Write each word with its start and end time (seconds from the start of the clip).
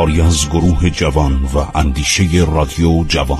کاری 0.00 0.20
از 0.20 0.48
گروه 0.48 0.90
جوان 0.90 1.32
و 1.32 1.78
اندیشه 1.78 2.24
رادیو 2.52 3.04
جوان. 3.08 3.38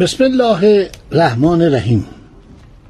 بسم 0.00 0.24
الله 0.24 0.90
الرحمن 1.12 1.62
الرحیم. 1.62 2.06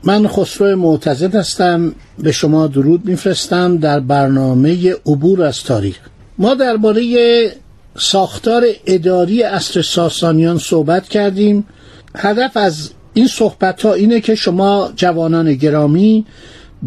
من 0.05 0.29
خسرو 0.29 0.77
معتزد 0.77 1.35
هستم. 1.35 1.95
به 2.19 2.33
شما 2.33 2.67
درود 2.67 3.05
میفرستم 3.05 3.77
در 3.77 4.01
برنامه 4.01 4.93
عبور 5.07 5.43
از 5.43 5.63
تاریخ. 5.65 6.10
ما 6.41 6.55
درباره 6.55 7.53
ساختار 7.99 8.67
اداری 8.87 9.43
اصر 9.43 9.83
ساسانیان 9.83 10.59
صحبت 10.59 11.09
کردیم. 11.09 11.67
هدف 12.17 12.57
از 12.57 12.91
این 13.15 13.27
صحبت 13.27 13.83
ها 13.83 13.95
اینه 13.95 14.21
که 14.21 14.35
شما 14.35 14.93
جوانان 14.97 15.55
گرامی 15.55 16.27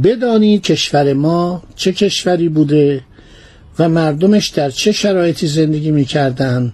بدانید 0.03 0.61
کشور 0.61 1.13
ما 1.13 1.63
چه 1.75 1.91
کشوری 1.91 2.49
بوده 2.49 3.01
و 3.79 3.89
مردمش 3.89 4.47
در 4.47 4.69
چه 4.69 4.91
شرایطی 4.91 5.47
زندگی 5.47 5.91
می‌کردند 5.91 6.73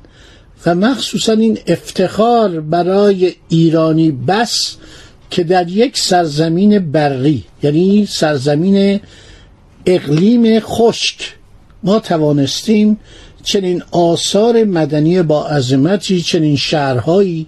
و 0.65 0.75
مخصوصا 0.75 1.33
این 1.33 1.57
افتخار 1.67 2.59
برای 2.59 3.33
ایرانی 3.49 4.11
بس 4.11 4.75
که 5.29 5.43
در 5.43 5.69
یک 5.69 5.97
سرزمین 5.97 6.91
بری 6.91 7.43
یعنی 7.63 8.05
سرزمین 8.05 8.99
اقلیم 9.85 10.59
خشک 10.59 11.38
ما 11.83 11.99
توانستیم 11.99 12.99
چنین 13.43 13.83
آثار 13.91 14.63
مدنی 14.63 15.21
با 15.21 15.47
عظمتی 15.47 16.21
چنین 16.21 16.55
شهرهایی 16.55 17.47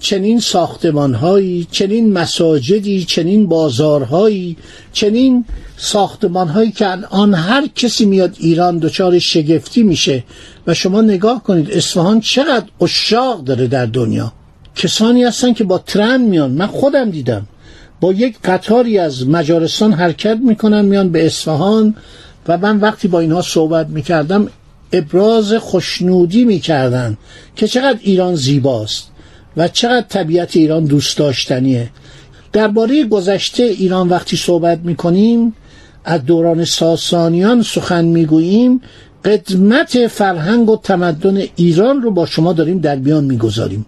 چنین 0.00 0.40
ساختمانهایی 0.40 1.66
چنین 1.70 2.12
مساجدی 2.12 3.04
چنین 3.04 3.46
بازارهایی 3.46 4.56
چنین 4.92 5.44
ساختمانهایی 5.76 6.70
که 6.70 6.90
الان 6.90 7.34
هر 7.34 7.66
کسی 7.66 8.04
میاد 8.04 8.36
ایران 8.38 8.78
دچار 8.78 9.18
شگفتی 9.18 9.82
میشه 9.82 10.24
و 10.66 10.74
شما 10.74 11.00
نگاه 11.00 11.42
کنید 11.42 11.70
اصفهان 11.70 12.20
چقدر 12.20 12.66
اشاق 12.80 13.44
داره 13.44 13.66
در 13.66 13.86
دنیا. 13.86 14.32
کسانی 14.76 15.24
هستن 15.24 15.52
که 15.52 15.64
با 15.64 15.78
ترن 15.78 16.20
میان. 16.20 16.50
من 16.50 16.66
خودم 16.66 17.10
دیدم. 17.10 17.46
با 18.00 18.12
یک 18.12 18.36
قطاری 18.44 18.98
از 18.98 19.28
مجارستان 19.28 19.92
حرکت 19.92 20.38
می‌کنن 20.44 20.84
میان 20.84 21.12
به 21.12 21.26
اصفهان 21.26 21.94
و 22.48 22.58
من 22.58 22.80
وقتی 22.80 23.08
با 23.08 23.20
اینها 23.20 23.42
صحبت 23.42 23.86
می‌کردم 23.88 24.48
ابراز 24.92 25.54
خوشنودی 25.54 26.44
می‌کردن 26.44 27.16
که 27.56 27.66
چقدر 27.68 27.98
ایران 28.02 28.34
زیباست 28.34 29.10
و 29.56 29.68
چقدر 29.68 30.06
طبیعت 30.08 30.56
ایران 30.56 30.84
دوست 30.84 31.18
داشتنیه. 31.18 31.90
درباره 32.52 33.04
گذشته 33.04 33.62
ایران 33.62 34.08
وقتی 34.08 34.36
صحبت 34.36 34.78
می‌کنیم 34.78 35.54
از 36.04 36.24
دوران 36.24 36.64
ساسانیان 36.64 37.62
سخن 37.62 38.04
می‌گوییم 38.04 38.80
قدمت 39.24 40.06
فرهنگ 40.06 40.70
و 40.70 40.76
تمدن 40.76 41.42
ایران 41.56 42.02
رو 42.02 42.10
با 42.10 42.26
شما 42.26 42.52
داریم 42.52 42.78
در 42.78 42.96
میان 42.96 43.24
می‌گذاریم. 43.24 43.86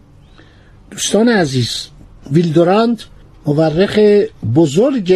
دوستان 0.90 1.28
عزیز 1.28 1.86
ویلدوراند 2.32 3.02
مورخ 3.46 3.98
بزرگ 4.54 5.12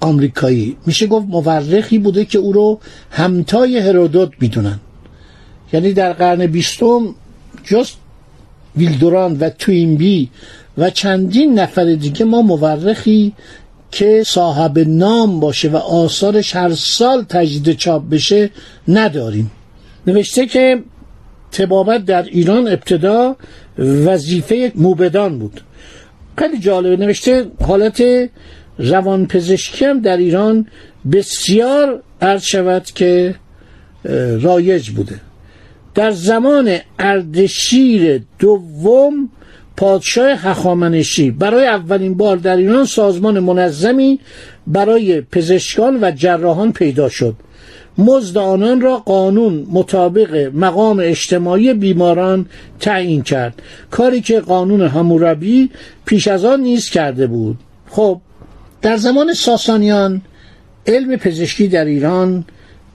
آمریکایی. 0.00 0.76
میشه 0.86 1.06
گفت 1.06 1.26
مورخی 1.26 1.98
بوده 1.98 2.24
که 2.24 2.38
او 2.38 2.52
رو 2.52 2.80
همتای 3.10 3.78
هرودوت 3.78 4.30
می‌دونن. 4.40 4.80
یعنی 5.72 5.92
در 5.92 6.12
قرن 6.12 6.46
بیستم 6.46 7.14
جز 7.64 7.90
ویلدوران 8.76 9.36
و 9.40 9.50
توینبی 9.50 10.30
و 10.78 10.90
چندین 10.90 11.58
نفر 11.58 11.84
دیگه 11.84 12.24
ما 12.24 12.42
مورخی 12.42 13.32
که 13.90 14.22
صاحب 14.26 14.78
نام 14.78 15.40
باشه 15.40 15.68
و 15.68 15.76
آثارش 15.76 16.56
هر 16.56 16.74
سال 16.74 17.22
تجدید 17.22 17.76
چاپ 17.76 18.08
بشه 18.10 18.50
نداریم. 18.88 19.50
نوشته 20.06 20.46
که 20.46 20.82
تبابت 21.52 22.04
در 22.04 22.22
ایران 22.22 22.68
ابتدا 22.68 23.36
وظیفه 23.78 24.72
موبدان 24.74 25.38
بود. 25.38 25.60
خیلی 26.38 26.58
جالبه. 26.58 26.96
نوشته 26.96 27.46
حالت 27.66 28.02
روان 28.78 29.26
پزشکی 29.26 29.84
هم 29.84 30.00
در 30.00 30.16
ایران 30.16 30.66
بسیار 31.12 32.02
عرض 32.20 32.42
شود 32.42 32.84
که 32.84 33.34
رایج 34.40 34.90
بوده. 34.90 35.20
در 35.94 36.10
زمان 36.10 36.76
اردشیر 36.98 38.22
دوم 38.38 39.28
پادشاه 39.76 40.30
هخامنشی 40.30 41.30
برای 41.30 41.66
اولین 41.66 42.14
بار 42.14 42.36
در 42.36 42.56
ایران 42.56 42.84
سازمان 42.84 43.38
منظمی 43.38 44.20
برای 44.66 45.20
پزشکان 45.20 45.98
و 46.02 46.10
جراحان 46.10 46.72
پیدا 46.72 47.08
شد. 47.08 47.34
مزد 47.98 48.38
آنان 48.38 48.80
را 48.80 48.96
قانون 48.96 49.66
مطابق 49.72 50.50
مقام 50.54 51.00
اجتماعی 51.02 51.74
بیماران 51.74 52.46
تعیین 52.80 53.22
کرد. 53.22 53.62
کاری 53.90 54.20
که 54.20 54.40
قانون 54.40 54.80
هموربی 54.80 55.70
پیش 56.04 56.28
از 56.28 56.44
آن 56.44 56.60
نیز 56.60 56.90
کرده 56.90 57.26
بود. 57.26 57.58
خب 57.90 58.20
در 58.86 58.96
زمان 58.96 59.34
ساسانیان 59.34 60.22
علم 60.86 61.16
پزشکی 61.16 61.68
در 61.68 61.84
ایران 61.84 62.44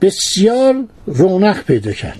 بسیار 0.00 0.84
رونق 1.06 1.64
پیدا 1.64 1.92
کرد. 1.92 2.18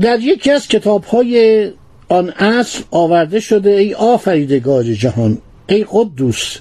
در 0.00 0.20
یکی 0.20 0.50
از 0.50 0.68
کتاب 0.68 1.04
های 1.04 1.70
آن 2.08 2.30
عصر 2.30 2.84
آورده 2.90 3.40
شده 3.40 3.70
ای 3.70 3.94
آفریدگار 3.94 4.84
جهان 4.84 5.38
ای 5.68 5.86
قدوس 5.92 6.56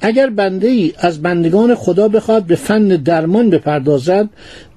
اگر 0.00 0.30
بنده 0.30 0.68
ای 0.68 0.92
از 0.98 1.22
بندگان 1.22 1.74
خدا 1.74 2.08
بخواد 2.08 2.44
به 2.44 2.56
فن 2.56 2.88
درمان 2.88 3.50
بپردازد 3.50 4.28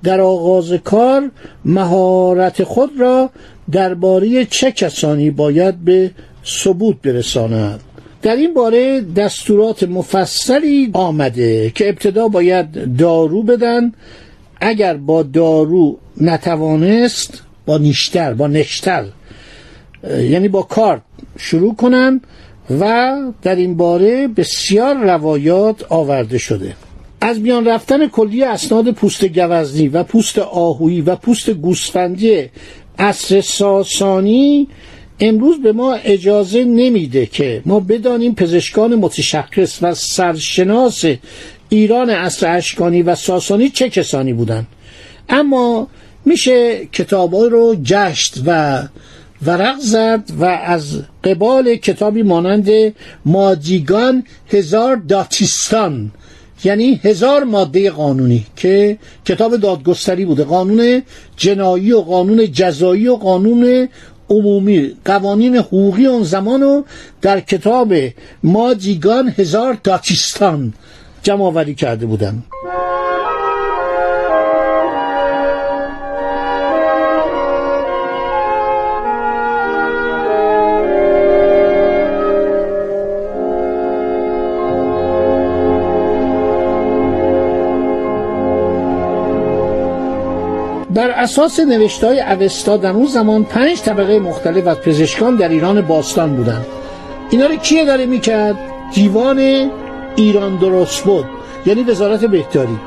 در 0.04 0.22
آغاز 0.22 0.74
کار 0.74 1.32
مهارت 1.66 2.64
خود 2.64 2.90
را 3.00 3.30
درباره 3.72 4.46
چه 4.46 4.72
کسانی 4.72 5.32
باید 5.32 5.76
به 5.76 6.12
ثبوت 6.46 7.02
برساند؟ 7.02 7.80
در 8.22 8.36
این 8.36 8.54
باره 8.54 9.02
دستورات 9.02 9.84
مفصلی 9.84 10.90
آمده 10.94 11.72
که 11.76 11.90
ابتدا 11.90 12.28
باید 12.28 12.98
دارو 12.98 13.44
بدن. 13.44 13.92
اگر 14.62 14.98
با 14.98 15.24
دارو 15.24 15.98
نتوانست 16.18 17.42
با 17.66 17.78
نیشتر 17.78 18.34
با 18.34 18.48
نشتر 18.48 19.06
یعنی 20.10 20.48
با 20.48 20.62
کارت 20.62 21.02
شروع 21.38 21.76
کنن 21.76 22.22
و 22.80 23.18
در 23.42 23.56
این 23.56 23.78
باره 23.78 24.28
بسیار 24.28 24.96
روایات 24.96 25.86
آورده 25.90 26.38
شده. 26.38 26.76
از 27.22 27.40
میان 27.40 27.66
رفتن 27.66 28.08
کلی 28.08 28.44
اسناد 28.44 28.92
پوست 28.92 29.26
گوزنی 29.26 29.88
و 29.88 30.04
پوست 30.04 30.40
آهویی 30.40 31.02
و 31.02 31.16
پوست 31.16 31.50
گوسفندی 31.50 32.50
عصر 33.00 33.42
ساسانی 33.42 34.68
امروز 35.22 35.62
به 35.62 35.72
ما 35.72 35.94
اجازه 35.94 36.64
نمیده 36.64 37.26
که 37.26 37.62
ما 37.66 37.80
بدانیم 37.80 38.36
پزشکان 38.36 38.96
متشخص 38.96 39.80
و 39.82 39.94
سرشناس 39.94 41.06
ایران 41.70 42.10
عصر 42.10 42.58
اشکانی 42.58 43.02
و 43.02 43.16
ساسانی 43.16 43.70
چه 43.70 43.90
کسانی 43.90 44.34
بودند. 44.34 44.68
اما 45.30 45.88
میشه 46.26 46.86
کتاب 46.86 47.36
رو 47.36 47.76
جشت 47.84 48.42
و 48.46 48.82
ورق 49.46 49.80
زد 49.80 50.24
و 50.40 50.46
از 50.46 51.02
قبال 51.24 51.76
کتابی 51.76 52.24
مانند 52.24 52.70
مادیگان 53.26 54.24
هزار 54.48 54.96
داتیستان 54.96 56.12
یعنی 56.64 57.00
هزار 57.04 57.44
ماده 57.44 57.92
قانونی 57.92 58.46
که 58.56 58.98
کتاب 59.26 59.58
دادگستری 59.58 60.26
بوده. 60.26 60.44
قانون 60.44 61.02
جنایی 61.38 61.92
و 61.92 62.02
قانون 62.02 62.52
جزایی 62.52 63.08
و 63.08 63.16
قانون 63.16 63.90
عمومی 64.32 64.96
قوانین 65.06 65.56
حقوقی 65.58 66.06
اون 66.06 66.24
زمان 66.24 66.62
رو 66.62 66.86
در 67.22 67.40
کتاب 67.40 67.94
مادیگان 68.44 69.34
هزار 69.38 69.78
داتیستان 69.84 70.74
جمع 71.24 71.44
آوری 71.46 71.76
کرده 71.76 72.06
بودن. 72.06 72.44
اساس 91.22 91.60
نوشته 91.60 92.08
های 92.08 92.22
اوستا 92.22 92.78
در 92.78 92.92
اون 92.92 93.06
زمان 93.06 93.44
پنج 93.44 93.82
طبقه 93.82 94.20
مختلف 94.20 94.68
از 94.68 94.78
پزشکان 94.78 95.36
در 95.36 95.50
ایران 95.50 95.82
باستان 95.82 96.36
بودن 96.36 96.66
اینا 97.30 97.46
رو 97.46 97.56
کیه 97.56 97.86
داره 97.86 98.06
می‌کرد؟ 98.06 98.56
دیوان 98.94 99.40
ایران 100.16 100.56
درست 100.56 101.04
بود 101.04 101.26
یعنی 101.66 101.84
وزارت 101.84 102.26
بهداری. 102.26 102.78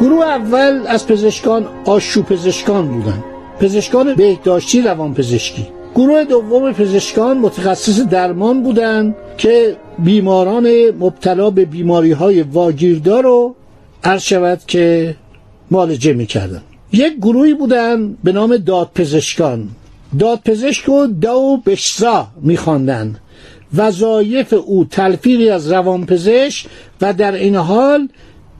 گروه 0.00 0.24
اول 0.26 0.82
از 0.86 1.06
پزشکان 1.06 1.68
آشو 1.84 2.22
پزشکان 2.22 2.88
بودن 2.88 3.24
پزشکان 3.60 4.14
بهداشتی 4.14 4.82
روان 4.82 5.14
پزشکی 5.14 5.66
گروه 5.94 6.24
دوم 6.24 6.72
پزشکان 6.72 7.38
متخصص 7.38 8.00
درمان 8.00 8.62
بودند 8.62 9.14
که 9.38 9.76
بیماران 9.98 10.90
مبتلا 10.90 11.50
به 11.50 11.64
بیماری 11.64 12.12
های 12.12 12.42
واگیردار 12.42 13.22
رو 13.22 13.54
شود 14.20 14.60
که 14.66 15.14
معالجه 15.70 16.12
می‌کردن 16.12 16.62
یک 16.92 17.16
گروهی 17.16 17.54
بودن 17.54 18.16
به 18.24 18.32
نام 18.32 18.56
دادپزشکان. 18.56 19.68
دادپزشک 20.18 20.88
و 20.88 21.06
دو 21.06 21.62
بشزا 21.66 22.28
میخواندن. 22.42 23.16
وظایف 23.74 24.54
او 24.66 24.84
تلفیقی 24.84 25.50
از 25.50 25.72
روانپزشک 25.72 26.66
و 27.00 27.12
در 27.12 27.32
این 27.32 27.56
حال 27.56 28.08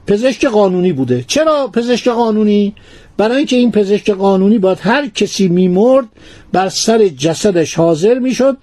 پزشک 0.07 0.45
قانونی 0.45 0.93
بوده. 0.93 1.23
چرا 1.27 1.67
پزشک 1.67 2.07
قانونی؟ 2.07 2.75
برای 3.17 3.37
اینکه 3.37 3.55
این 3.55 3.71
پزشک 3.71 4.09
قانونی 4.09 4.57
باید 4.57 4.77
هر 4.81 5.07
کسی 5.07 5.47
میمرد 5.47 6.05
بر 6.51 6.69
سر 6.69 7.07
جسدش 7.07 7.75
حاضر 7.75 8.19
می‌شد 8.19 8.57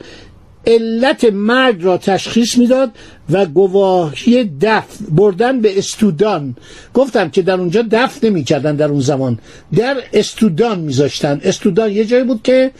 علت 0.68 1.24
مرگ 1.24 1.84
را 1.84 1.98
تشخیص 1.98 2.58
می‌داد 2.58 2.90
و 3.30 3.46
گواهی 3.46 4.44
دفن 4.60 5.04
بردن 5.10 5.60
به 5.60 5.78
استودان. 5.78 6.56
گفتم 6.94 7.30
که 7.30 7.42
در 7.42 7.54
اونجا 7.54 7.82
دفن 7.90 8.26
نمی‌کردن 8.26 8.76
در 8.76 8.88
اون 8.88 9.00
زمان. 9.00 9.38
در 9.76 9.96
استودان 10.12 10.80
میذاشتن. 10.80 11.40
استودان 11.44 11.92
یه 11.92 12.04
جایی 12.04 12.24
بود 12.24 12.40
که 12.44 12.70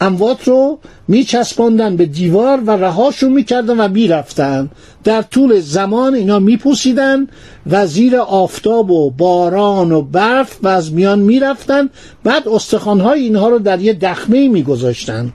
اموات 0.00 0.48
رو 0.48 0.78
میچسباندن 1.08 1.96
به 1.96 2.06
دیوار 2.06 2.60
و 2.66 2.70
رهاشون 2.70 3.32
می‌کردن 3.32 3.80
و 3.80 3.88
می‌رفتن. 3.88 4.70
در 5.04 5.22
طول 5.22 5.60
زمان 5.60 6.14
اینا 6.14 6.38
میپوسیدن 6.38 7.26
و 7.70 7.86
زیر 7.86 8.16
آفتاب 8.16 8.90
و 8.90 9.10
باران 9.10 9.92
و 9.92 10.02
برف 10.02 10.58
و 10.62 10.68
از 10.68 10.92
میان 10.92 11.18
می‌رفتن. 11.18 11.90
بعد 12.24 12.48
استخوانهای 12.48 13.20
اینها 13.20 13.48
رو 13.48 13.58
در 13.58 13.80
یه 13.80 13.92
دخمه 13.92 14.48
میگذاشتن. 14.48 15.32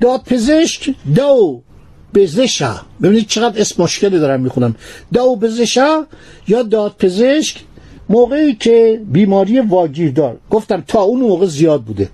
دادپزشک 0.00 0.94
دو 1.14 1.62
بزشا 2.14 2.74
ببینید 3.02 3.26
چقدر 3.26 3.60
اسم 3.60 3.82
مشکلی 3.82 4.18
دارم 4.18 4.40
می‌خونم. 4.40 4.74
دو 5.12 5.36
بزشا 5.36 6.06
یا 6.48 6.62
دادپزشک 6.62 7.56
موقعی 8.08 8.54
که 8.54 9.00
بیماری 9.12 9.60
واگیردار 9.60 10.38
گفتم 10.50 10.84
تا 10.88 11.02
اون 11.02 11.20
موقع 11.20 11.46
زیاد 11.46 11.82
بوده. 11.82 12.08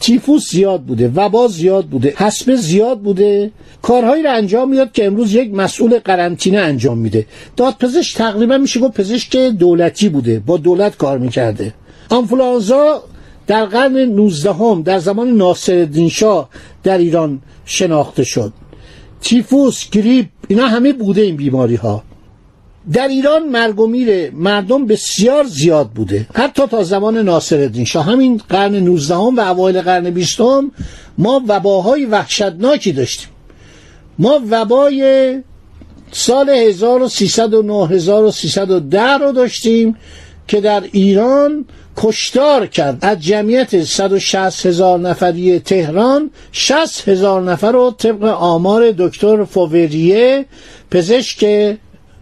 تیفوس 0.00 0.50
زیاد 0.50 0.82
بوده 0.82 1.12
وبا 1.14 1.48
زیاد 1.48 1.86
بوده 1.86 2.14
حسبه 2.16 2.56
زیاد 2.56 3.00
بوده. 3.00 3.50
کارهایی 3.82 4.22
رو 4.22 4.32
انجام 4.32 4.68
می‌داد 4.70 4.92
که 4.92 5.06
امروز 5.06 5.34
یک 5.34 5.54
مسئول 5.54 5.98
قرنطینه 5.98 6.58
انجام 6.58 6.98
میده. 6.98 7.26
دادپزشک 7.56 8.16
تقریبا 8.16 8.58
میشه 8.58 8.80
گفت 8.80 8.94
پزشک 8.94 9.36
دولتی 9.36 10.08
بوده 10.08 10.42
با 10.46 10.56
دولت 10.56 10.96
کار 10.96 11.18
می‌کرده. 11.18 11.74
آنفولانزا 12.10 13.02
در 13.46 13.64
قرن 13.64 13.96
19 13.96 14.52
هم 14.52 14.82
در 14.82 14.98
زمان 14.98 15.28
ناصرالدین 15.28 16.08
شاه 16.08 16.48
در 16.88 16.98
ایران 16.98 17.40
شناخته 17.64 18.24
شد. 18.24 18.52
تیفوس 19.20 19.90
گریپ 19.90 20.26
اینا 20.48 20.66
همه 20.68 20.92
بوده 20.92 21.22
این 21.22 21.36
بیماری 21.36 21.74
ها 21.74 22.02
در 22.92 23.08
ایران 23.08 23.48
مرگ 23.48 23.80
و 23.80 23.86
میر 23.86 24.30
مردم 24.30 24.86
بسیار 24.86 25.44
زیاد 25.44 25.88
بوده. 25.90 26.26
حتی 26.34 26.66
تا 26.66 26.82
زمان 26.82 27.16
ناصرالدین 27.18 27.84
شاه. 27.84 28.04
همین 28.04 28.40
قرن 28.48 28.74
19 28.74 29.14
هم 29.14 29.36
و 29.36 29.40
اوایل 29.40 29.80
قرن 29.80 30.10
20 30.10 30.40
هم 30.40 30.70
ما 31.18 31.42
وباهای 31.48 32.04
وحشتناکی 32.06 32.92
داشتیم. 32.92 33.28
ما 34.18 34.40
وبای 34.50 35.02
سال 36.12 36.50
1309 36.50 37.86
1310 37.88 39.02
رو 39.02 39.32
داشتیم 39.32 39.96
که 40.48 40.60
در 40.60 40.82
ایران 40.92 41.64
کشتار 42.00 42.66
کرد. 42.66 42.98
از 43.00 43.20
جمعیت 43.20 43.84
160 43.84 44.66
هزار 44.66 44.98
نفری 44.98 45.58
تهران 45.58 46.30
60 46.52 47.08
هزار 47.08 47.42
نفر 47.42 47.72
رو 47.72 47.94
طبق 47.98 48.24
آمار 48.24 48.94
دکتر 48.98 49.44
فووریه 49.44 50.44
پزشک 50.90 51.76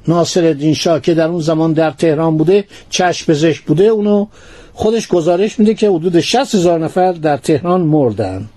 ناصر 0.08 0.72
شاه 0.72 1.00
که 1.00 1.14
در 1.14 1.28
اون 1.28 1.40
زمان 1.40 1.72
در 1.72 1.90
تهران 1.90 2.36
بوده 2.36 2.64
چشم 2.90 3.32
پزشک 3.32 3.62
بوده 3.62 3.84
اونو 3.84 4.26
خودش 4.74 5.08
گزارش 5.08 5.58
میده 5.58 5.74
که 5.74 5.90
حدود 5.90 6.20
60 6.20 6.54
هزار 6.54 6.78
نفر 6.78 7.12
در 7.12 7.36
تهران 7.36 7.80
مردن. 7.80 8.48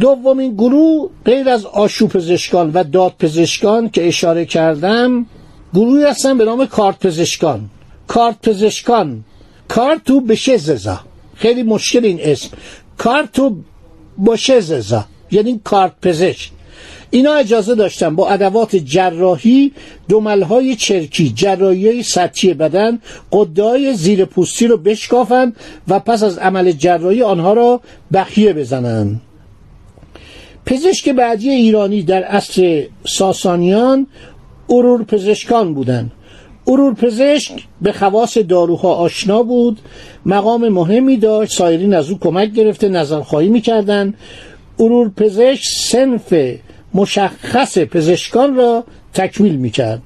دومین 0.00 0.54
گروه 0.54 1.10
غیر 1.24 1.48
از 1.48 1.66
آشو 1.66 2.06
پزشکان 2.06 2.70
و 2.74 2.84
داد 2.84 3.14
پزشکان 3.18 3.90
که 3.90 4.08
اشاره 4.08 4.44
کردم 4.44 5.26
گروهی 5.74 6.04
هستن 6.04 6.38
به 6.38 6.44
نام 6.44 6.66
کارت 6.66 7.06
پزشکان. 7.06 7.70
کارت 8.06 8.48
پزشکان 8.48 9.24
کارتو 9.72 10.20
بشه 10.20 10.56
ززا 10.56 11.00
خیلی 11.34 11.62
مشکل 11.62 12.04
این 12.04 12.18
اسم 12.22 12.48
کارتو 12.98 13.56
بشه 14.26 14.60
ززا 14.60 15.04
یعنی 15.30 15.60
کارت 15.64 15.92
پزشک 16.02 16.50
اینا 17.10 17.34
اجازه 17.34 17.74
داشتن 17.74 18.16
با 18.16 18.28
ادوات 18.28 18.76
جراحی 18.76 19.72
دوملهای 20.08 20.76
چرکی 20.76 21.32
جراحی 21.36 22.02
سطحی 22.02 22.54
بدن 22.54 22.98
قدای 23.32 23.94
زیر 23.94 24.24
پوستی 24.24 24.66
رو 24.66 24.76
بشکافن 24.76 25.52
و 25.88 26.00
پس 26.00 26.22
از 26.22 26.38
عمل 26.38 26.72
جراحی 26.72 27.22
آنها 27.22 27.52
را 27.52 27.80
بخیه 28.12 28.52
بزنن 28.52 29.20
پزشک 30.66 31.08
بعدی 31.08 31.50
ایرانی 31.50 32.02
در 32.02 32.22
عصر 32.22 32.86
ساسانیان 33.06 34.06
ارور 34.68 35.04
پزشکان 35.04 35.74
بودند 35.74 36.12
ارور 36.66 36.94
پزشک 36.94 37.52
به 37.80 37.92
خواص 37.92 38.38
داروها 38.38 38.94
آشنا 38.94 39.42
بود. 39.42 39.78
مقام 40.26 40.68
مهمی 40.68 41.16
داشت. 41.16 41.52
سایرین 41.52 41.94
از 41.94 42.10
او 42.10 42.18
کمک 42.18 42.52
گرفته 42.52 42.88
نظرخواهی 42.88 43.48
می‌کردند 43.48 44.14
ارور 44.78 45.08
پزشک 45.16 45.64
صنف 45.76 46.34
مشخص 46.94 47.78
پزشکان 47.78 48.56
را 48.56 48.84
تکمیل 49.14 49.56
می‌کرد. 49.56 50.02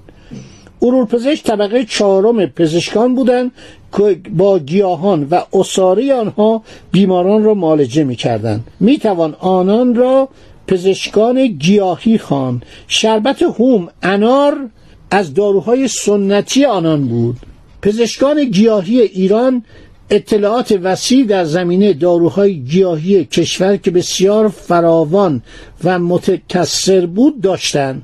ارور 0.83 1.07
پزشک 1.07 1.45
طبقه 1.45 1.85
چهارم 1.85 2.47
پزشکان 2.47 3.15
بودند 3.15 3.51
که 3.97 4.21
با 4.37 4.59
گیاهان 4.59 5.27
و 5.31 5.43
عصاره 5.53 6.15
آنها 6.15 6.63
بیماران 6.93 7.45
را 7.45 7.55
معالجه 7.55 8.05
می‌کردند. 8.05 8.65
می‌توان 8.81 9.37
آنان 9.41 9.95
را 9.95 10.29
پزشکان 10.67 11.47
گیاهی 11.47 12.19
خان 12.19 12.63
شربت 12.89 13.43
هوم 13.43 13.89
انار 14.03 14.69
از 15.11 15.35
داروهای 15.35 15.89
سنتی 15.89 16.65
آنان 16.65 17.09
بود 17.09 17.37
پزشکان 17.83 18.45
گیاهی 18.45 19.01
ایران 19.01 19.65
اطلاعات 20.11 20.79
وسیع 20.83 21.27
در 21.27 21.45
زمینه 21.45 21.93
داروهای 21.93 22.61
گیاهی 22.61 23.25
کشور 23.25 23.77
که 23.77 23.91
بسیار 23.91 24.49
فراوان 24.49 25.43
و 25.85 25.99
متکثر 25.99 27.07
بود 27.07 27.41
داشتند 27.41 28.03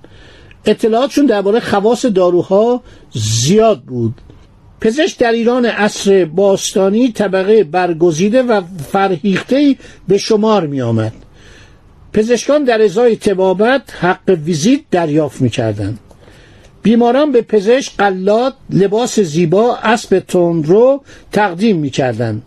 اطلاعاتشون 0.67 1.27
درباره 1.27 1.61
خواص 1.61 2.07
داروها 2.07 2.83
زیاد 3.13 3.83
بود 3.83 4.15
پزشک 4.81 5.19
در 5.19 5.33
ایران 5.33 5.67
عصر 5.67 6.25
باستانی 6.25 7.13
طبقه 7.13 7.65
برگزیده 7.65 8.43
و 8.43 8.61
فرهیخته 8.93 9.77
به 10.09 10.19
شمار 10.19 10.67
می 10.67 10.83
آمد. 10.83 11.13
پزشکان 12.13 12.65
در 12.65 12.83
ازای 12.83 13.17
تبابت 13.17 13.83
حق 14.01 14.39
ویزیت 14.45 14.81
دریافت 14.91 15.41
می. 15.41 15.51
بیماران 16.83 17.33
به 17.33 17.43
پزشک 17.43 17.97
قلات 17.97 18.55
لباس 18.71 19.21
زیبا 19.21 19.77
اسب 19.77 20.19
تندرو 20.19 21.03
تقدیم 21.33 21.77
می‌کردند 21.77 22.43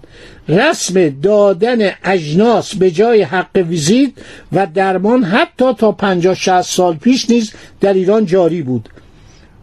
رسم 0.50 1.10
دادن 1.10 1.92
اجناس 2.04 2.76
به 2.76 2.92
جای 2.92 3.22
حق 3.22 3.56
ویزیت 3.56 4.12
و 4.54 4.68
درمان 4.74 5.24
حتی 5.24 5.74
تا 5.74 5.92
50 5.92 6.36
60 6.36 6.62
سال 6.62 6.96
پیش 6.96 7.30
نیز 7.30 7.52
در 7.82 7.94
ایران 7.94 8.26
جاری 8.26 8.62
بود 8.62 8.90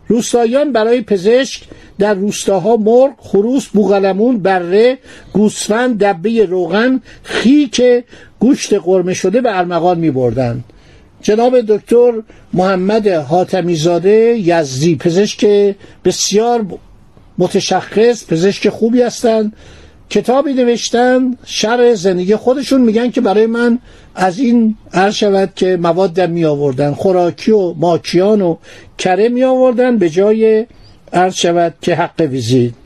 روستاییان 0.09 0.73
برای 0.73 1.01
پزشک 1.01 1.63
در 1.99 2.15
روستاها 2.15 2.77
مرغ، 2.77 3.13
خروس، 3.19 3.67
بوغلمون، 3.67 4.39
بره، 4.39 4.99
گوسفند، 5.33 6.05
دبه 6.05 6.45
روغن، 6.45 7.01
خیک 7.23 7.83
گوشت 8.39 8.75
قرمه 8.75 9.15
شده 9.15 9.41
به 9.41 9.59
ارمغان 9.59 9.99
می 9.99 10.11
بردن. 10.11 10.65
جناب 11.23 11.61
دکتر 11.61 12.13
محمد 12.53 13.09
حاتمیزاده 13.09 14.11
یزدی 14.39 14.97
پزشک 14.97 15.75
بسیار 16.05 16.67
متشخص 17.39 18.27
پزشک 18.27 18.69
خوبی 18.69 19.03
هستند. 19.03 19.53
کتابی 20.11 20.53
نوشتن 20.53 21.37
شر 21.45 21.95
زندگی 21.95 22.37
خودشون 22.37 22.81
میگن 22.81 23.11
که 23.11 23.21
برای 23.21 23.47
من 23.47 23.79
از 24.15 24.39
این 24.39 24.77
عرض 24.93 25.15
شود 25.15 25.53
که 25.57 25.77
مواد 25.77 26.21
می 26.21 26.45
آوردن 26.45 26.93
خوراکی 26.93 27.51
و 27.51 27.75
ماکیان 27.75 28.43
و 28.43 28.57
کره 28.99 29.29
می 29.29 29.45
آوردن 29.45 29.99
به 29.99 30.11
جای 30.11 30.67
عرض 31.13 31.35
شود 31.35 31.75
که 31.81 31.95
حق 31.95 32.21
ویزید 32.21 32.82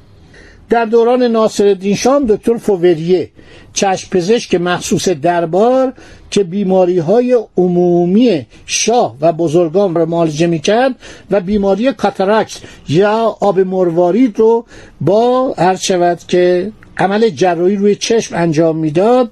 در 0.71 0.85
دوران 0.85 1.23
ناصر 1.23 1.95
شام 1.97 2.27
دکتر 2.27 2.57
فووریه 2.57 3.31
چشم 3.73 4.09
پزشک 4.11 4.55
مخصوص 4.55 5.09
دربار 5.09 5.93
که 6.31 6.45
بیماری 6.45 6.99
های 6.99 7.39
عمومی 7.57 8.47
شاه 8.67 9.17
و 9.21 9.33
بزرگان 9.33 9.95
را 9.95 10.07
معالجه 10.07 10.47
می‌کرد 10.47 10.95
و 11.31 11.41
بیماری 11.41 11.93
کاتاراکت 11.93 12.61
یا 12.89 13.37
آب 13.41 13.61
مروارید 13.61 14.39
رو 14.39 14.65
با 15.01 15.55
هر 15.59 15.77
شود 15.77 16.19
که 16.29 16.73
عمل 16.99 17.29
جراحی 17.29 17.77
روی 17.77 17.95
چشم 17.95 18.37
انجام 18.37 18.77
می‌داد 18.77 19.31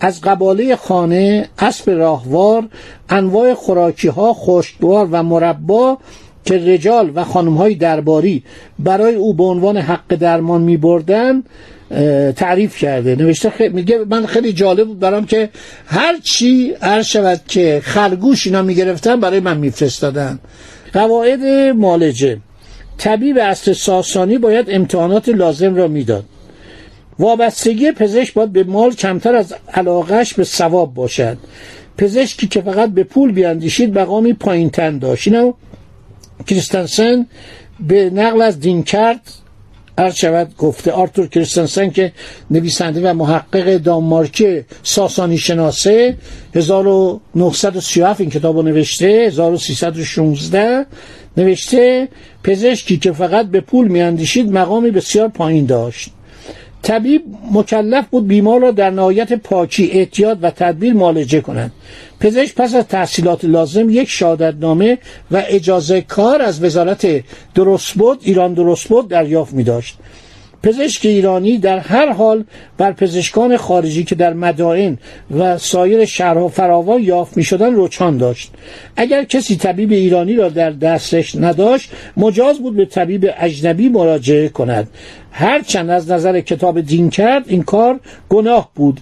از 0.00 0.20
قباله 0.20 0.76
خانه 0.76 1.48
اسب 1.58 1.90
راهوار 1.90 2.68
انواع 3.08 3.54
خوراکی 3.54 4.08
ها 4.08 4.36
و 4.82 5.22
مربا 5.22 5.98
که 6.44 6.54
رجال 6.54 7.12
و 7.14 7.24
خانم 7.24 7.54
های 7.54 7.74
درباری 7.74 8.42
برای 8.78 9.14
او 9.14 9.34
به 9.34 9.44
عنوان 9.44 9.76
حق 9.76 10.14
درمان 10.14 10.62
می 10.62 10.76
بردن 10.76 11.42
تعریف 12.36 12.78
کرده. 12.78 13.16
نوشته 13.16 13.50
خیلی 13.50 13.74
میگه 13.74 13.98
من 14.10 14.26
خیلی 14.26 14.52
جالب 14.52 14.86
بود 14.86 14.98
برام 14.98 15.26
که 15.26 15.48
هر 15.86 16.18
چی 16.22 16.74
هر 16.80 17.02
شود 17.02 17.40
که 17.48 17.80
خرگوش 17.84 18.46
اینا 18.46 18.62
می‌گرفتن 18.62 19.20
برای 19.20 19.40
من 19.40 19.56
میفرستادن. 19.56 20.38
قواعد 20.92 21.44
مالجه 21.76 22.38
طبیب 22.98 23.38
اصل 23.38 23.72
ساسانی 23.72 24.38
باید 24.38 24.66
امتحانات 24.70 25.28
لازم 25.28 25.74
را 25.74 25.88
می‌داد. 25.88 26.24
وابستگی 27.18 27.92
پزشک 27.92 28.34
باید 28.34 28.52
به 28.52 28.64
مال 28.64 28.94
کمتر 28.94 29.34
از 29.34 29.54
علاقش 29.74 30.34
به 30.34 30.44
ثواب 30.44 30.94
باشد. 30.94 31.38
پزشکی 31.98 32.46
که 32.46 32.60
فقط 32.60 32.90
به 32.90 33.04
پول 33.04 33.32
بیاندیشید 33.32 33.98
مقامی 33.98 34.32
پایین 34.32 34.70
تن 34.70 34.98
داشت. 34.98 35.28
اینو 35.28 35.52
کریستنسن 36.42 37.26
به 37.80 38.10
نقل 38.10 38.42
از 38.42 38.60
دین 38.60 38.82
کرد. 38.82 39.20
عرض 39.98 40.14
شود 40.14 40.56
گفته 40.58 40.92
آرتور 40.92 41.26
کریستنسن 41.26 41.90
که 41.90 42.12
نویسنده 42.50 43.10
و 43.10 43.14
محقق 43.14 43.76
دانمارک 43.76 44.64
ساسانی 44.82 45.38
شناسه 45.38 46.16
1937 46.54 48.20
این 48.20 48.30
کتاب 48.30 48.56
رو 48.56 48.62
نوشته 48.62 49.06
1316 49.06 50.86
نوشته 51.36 52.08
پزشکی 52.44 52.98
که 52.98 53.12
فقط 53.12 53.46
به 53.46 53.60
پول 53.60 53.88
میاندیشید 53.88 54.52
مقامی 54.52 54.90
بسیار 54.90 55.28
پایین 55.28 55.66
داشت. 55.66 56.10
طبیب 56.82 57.22
مکلف 57.52 58.06
بود 58.10 58.28
بیمار 58.28 58.60
را 58.60 58.70
در 58.70 58.90
نهایت 58.90 59.32
پاکی 59.32 59.90
احتیاط 59.90 60.38
و 60.42 60.50
تدبیر 60.50 60.92
معالجه 60.92 61.40
کنند. 61.40 61.72
پزشک 62.20 62.54
پس 62.54 62.74
از 62.74 62.86
تحصیلات 62.86 63.44
لازم 63.44 63.90
یک 63.90 64.08
شهادتنامه 64.08 64.98
و 65.30 65.42
اجازه 65.46 66.00
کار 66.00 66.42
از 66.42 66.64
وزارت 66.64 67.24
درستبود 67.54 68.18
ایران 68.22 68.54
درستبود 68.54 69.08
دریافت 69.08 69.54
می 69.54 69.64
داشت 69.64 69.98
پزشک 70.62 71.06
ایرانی 71.06 71.58
در 71.58 71.78
هر 71.78 72.12
حال 72.12 72.44
بر 72.78 72.92
پزشکان 72.92 73.56
خارجی 73.56 74.04
که 74.04 74.14
در 74.14 74.32
مدائن 74.32 74.98
و 75.30 75.58
سایر 75.58 76.04
شهرها 76.04 76.48
فراوان 76.48 77.02
یافت 77.02 77.36
می 77.36 77.44
شدن 77.44 77.74
روچان 77.74 78.16
داشت. 78.16 78.50
اگر 78.96 79.24
کسی 79.24 79.56
طبیب 79.56 79.92
ایرانی 79.92 80.34
را 80.34 80.48
در 80.48 80.70
دستش 80.70 81.34
نداشت 81.34 81.90
مجاز 82.16 82.58
بود 82.58 82.76
به 82.76 82.84
طبیب 82.84 83.30
اجنبی 83.38 83.88
مراجعه 83.88 84.48
کند. 84.48 84.88
هرچند 85.32 85.90
از 85.90 86.10
نظر 86.10 86.40
کتاب 86.40 86.80
دین 86.80 87.10
کرد 87.10 87.44
این 87.46 87.62
کار 87.62 88.00
گناه 88.28 88.70
بود. 88.74 89.00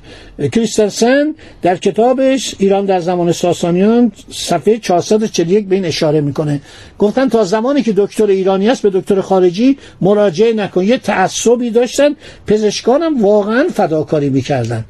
کریستنسن 0.52 1.34
در 1.62 1.76
کتابش 1.76 2.54
ایران 2.58 2.84
در 2.84 3.00
زمان 3.00 3.32
ساسانیان 3.32 4.12
صفحه 4.30 4.78
441 4.78 5.68
به 5.68 5.74
این 5.74 5.84
اشاره 5.84 6.20
می‌کنه. 6.20 6.60
گفتن 6.98 7.28
تا 7.28 7.44
زمانی 7.44 7.82
که 7.82 7.92
دکتر 7.96 8.26
ایرانی 8.26 8.68
است 8.68 8.82
به 8.82 8.90
دکتر 9.00 9.20
خارجی 9.20 9.78
مراجعه 10.00 10.52
نکن. 10.52 10.84
یه 10.84 10.98
تعصبی 10.98 11.70
داشتن 11.70 12.16
پزشکانم 12.46 13.22
واقعا 13.22 13.66
فداکاری 13.74 14.30
می‌کردن. 14.30 14.84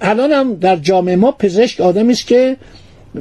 الان 0.00 0.32
هم 0.32 0.54
در 0.54 0.76
جامعه 0.76 1.16
ما 1.16 1.32
پزشک 1.32 1.80
آدمی 1.80 2.12
است 2.12 2.26
که 2.26 2.56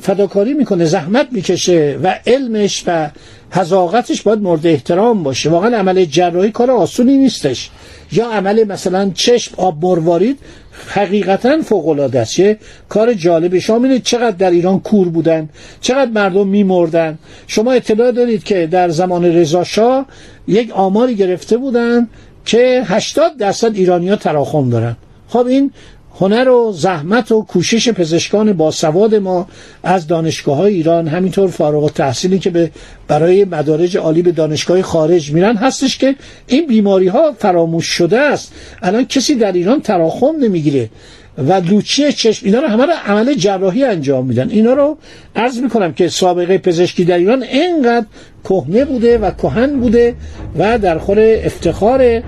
فداکاری 0.02 0.54
می‌کنه 0.54 0.86
زحمت 0.86 1.28
می‌کشه 1.32 2.00
و 2.04 2.20
علمش 2.28 2.84
و 2.88 3.10
حذاقتش 3.52 4.22
باید 4.22 4.40
مورد 4.40 4.68
احترام 4.68 5.24
باشه. 5.24 5.50
واقعا 5.50 5.78
عمل 5.78 6.06
جراحی 6.06 6.52
کار 6.52 6.72
آسونی 6.72 7.18
نیستش. 7.18 7.70
یا 8.12 8.30
عمل 8.30 8.64
مثلا 8.64 9.12
چشم 9.14 9.56
آب 9.58 9.86
مروارید 9.86 10.40
حقیقتا 10.88 11.62
فوق 11.62 11.88
العاده 11.88 12.20
است 12.20 12.42
کار 12.90 13.14
جالبه 13.14 13.60
شما 13.60 13.98
چقدر 13.98 14.32
در 14.38 14.52
ایران 14.52 14.80
کور 14.80 15.10
بودن 15.10 15.50
چقدر 15.82 16.12
مردم 16.12 16.48
میمردن. 16.48 17.18
شما 17.48 17.72
اطلاع 17.72 18.12
دارید 18.12 18.44
که 18.44 18.68
در 18.68 18.90
زمان 18.90 19.26
رضا 19.26 20.06
یک 20.48 20.72
آماری 20.72 21.16
گرفته 21.16 21.58
بودن 21.58 22.08
که 22.46 22.84
80 22.86 23.38
درصد 23.38 23.76
ایرانیا 23.76 24.16
تراخم 24.16 24.70
دارن. 24.70 24.96
خب 25.28 25.46
این 25.46 25.72
هنر 26.20 26.50
و 26.50 26.72
زحمت 26.72 27.32
و 27.32 27.42
کوشش 27.42 27.90
پزشکان 27.90 28.54
باسواد 28.54 29.16
ما 29.16 29.48
از 29.84 30.08
دانشگاه 30.08 30.58
های 30.58 30.74
ایران 30.74 31.08
همینطور 31.08 31.50
فارغ 31.50 31.84
و 31.84 31.90
تحصیلی 31.90 32.40
که 32.40 32.50
به 32.50 32.72
برای 33.08 33.46
مدارج 33.46 33.98
عالی 33.98 34.22
به 34.22 34.32
دانشگاه 34.32 34.82
خارج 34.82 35.32
میرن 35.32 35.56
هستش 35.56 35.98
که 35.98 36.16
این 36.48 36.68
بیماری 36.68 37.08
ها 37.08 37.32
فراموش 37.40 37.86
شده 37.86 38.20
است. 38.20 38.54
الان 38.82 39.06
کسی 39.06 39.36
در 39.36 39.52
ایران 39.52 39.82
تراخم 39.82 40.36
نمی‌گیره 40.40 40.90
و 41.38 41.54
لوچی 41.54 42.12
چشم 42.12 42.46
اینا 42.46 42.60
رو 42.60 42.68
همه 42.68 42.86
رو 42.86 42.94
عمل 43.06 43.34
جراحی 43.34 43.84
انجام 43.84 44.26
میدن. 44.26 44.50
اینا 44.50 44.74
رو 44.74 44.98
عرض 45.36 45.60
می‌کنم 45.60 45.94
که 45.94 46.08
سابقه 46.08 46.58
پزشکی 46.58 47.06
در 47.06 47.18
ایران 47.18 47.44
اینقدر 47.44 48.06
کهنه 48.44 48.86
بوده 48.86 49.18
و 49.18 49.32
کهن 49.32 49.80
بوده 49.80 50.16
و 50.60 50.80
در 50.80 50.98
خور 50.98 51.20
افتخاره 51.20 52.24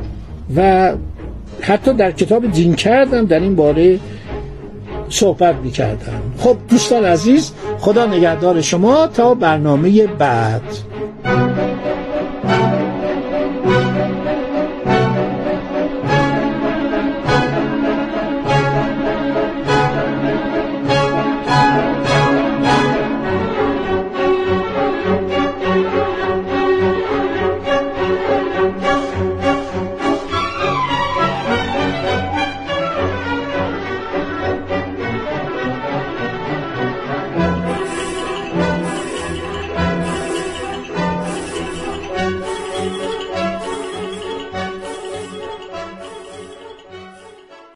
و 0.56 0.94
حتی 1.62 1.94
در 1.94 2.12
کتاب 2.12 2.52
دین 2.52 2.76
کردم 2.76 3.26
در 3.26 3.40
این 3.40 3.56
باره 3.56 4.00
صحبت 5.10 5.56
می‌کردم. 5.56 6.22
خب 6.38 6.58
دوستان 6.70 7.06
عزیز 7.06 7.52
خدا 7.80 8.06
نگهدار 8.06 8.62
شما 8.62 9.08
تا 9.08 9.34
برنامه 9.34 10.08
بعد. 10.08 10.62